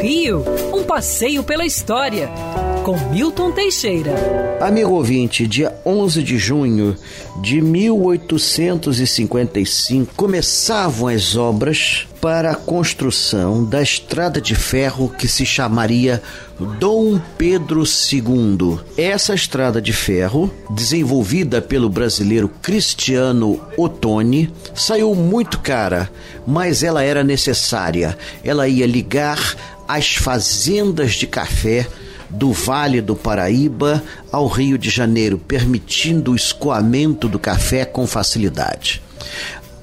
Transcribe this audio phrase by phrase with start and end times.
[0.00, 2.30] Rio, um passeio pela história,
[2.84, 4.14] com Milton Teixeira.
[4.60, 6.96] Amigo ouvinte, dia 11 de junho
[7.42, 16.20] de 1855 começavam as obras para a construção da estrada de ferro que se chamaria
[16.80, 18.80] Dom Pedro II.
[18.98, 26.10] Essa estrada de ferro, desenvolvida pelo brasileiro Cristiano Ottoni, saiu muito cara,
[26.44, 28.18] mas ela era necessária.
[28.42, 29.54] Ela ia ligar
[29.86, 31.86] as fazendas de café
[32.28, 34.02] do Vale do Paraíba
[34.32, 39.00] ao Rio de Janeiro, permitindo o escoamento do café com facilidade.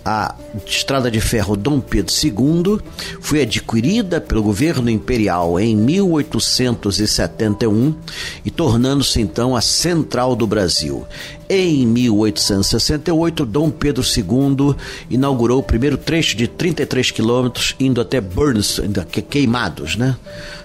[0.05, 0.35] A
[0.65, 2.81] estrada de ferro Dom Pedro II
[3.21, 7.95] foi adquirida pelo governo imperial em 1871
[8.43, 11.07] e tornando-se então a central do Brasil.
[11.49, 14.75] Em 1868, Dom Pedro II
[15.09, 18.81] inaugurou o primeiro trecho de 33 quilômetros indo até Burns,
[19.29, 20.17] queimados, né?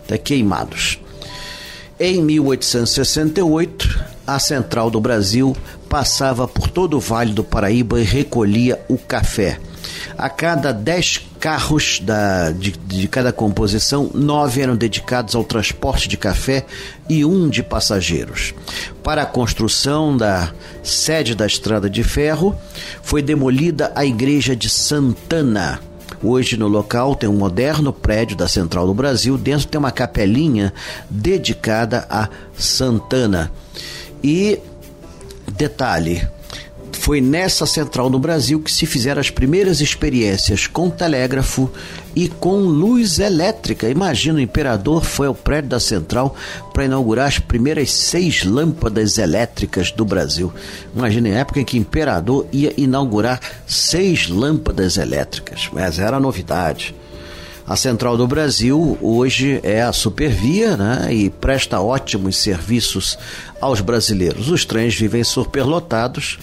[0.05, 0.99] Até queimados.
[2.01, 5.57] Em 1868, a Central do Brasil
[5.89, 9.59] passava por todo o Vale do Paraíba e recolhia o café.
[10.17, 16.17] A cada dez carros da, de, de cada composição, nove eram dedicados ao transporte de
[16.17, 16.67] café
[17.09, 18.53] e um de passageiros.
[19.03, 22.55] Para a construção da sede da Estrada de Ferro,
[23.03, 25.81] foi demolida a igreja de Santana
[26.23, 30.73] Hoje no local tem um moderno prédio da Central do Brasil, dentro tem uma capelinha
[31.09, 33.53] dedicada a Santana.
[34.23, 34.59] E
[35.51, 36.27] detalhe,
[36.93, 41.71] foi nessa central no Brasil que se fizeram as primeiras experiências com telégrafo
[42.15, 43.89] e com luz elétrica.
[43.89, 46.35] Imagina, o imperador foi ao prédio da central
[46.73, 50.53] para inaugurar as primeiras seis lâmpadas elétricas do Brasil.
[50.95, 55.71] Imagina, a época em que o imperador ia inaugurar seis lâmpadas elétricas.
[55.73, 56.95] Mas era novidade.
[57.69, 63.19] A Central do Brasil hoje é a Supervia né, e presta ótimos serviços
[63.61, 64.49] aos brasileiros.
[64.49, 66.39] Os trens vivem superlotados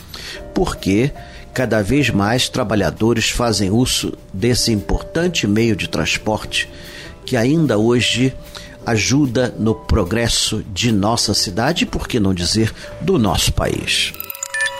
[0.53, 1.11] porque
[1.51, 6.69] cada vez mais trabalhadores fazem uso desse importante meio de transporte
[7.25, 8.31] que ainda hoje
[8.85, 14.13] ajuda no progresso de nossa cidade por que não dizer, do nosso país.